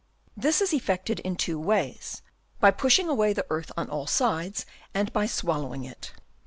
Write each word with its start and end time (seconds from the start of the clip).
—This 0.45 0.61
is 0.61 0.73
effected 0.73 1.19
in 1.19 1.35
two 1.35 1.59
ways; 1.59 2.23
by 2.59 2.71
pushing 2.71 3.07
away 3.07 3.33
the 3.33 3.45
earth 3.51 3.71
on 3.77 3.87
all 3.87 4.07
sides, 4.07 4.65
and 4.95 5.13
by 5.13 5.27
swallowing 5.27 5.83
it. 5.83 6.11